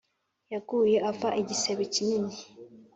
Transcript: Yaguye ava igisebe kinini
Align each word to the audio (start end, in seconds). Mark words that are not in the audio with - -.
Yaguye 0.53 0.97
ava 1.09 1.29
igisebe 1.41 1.83
kinini 1.93 2.33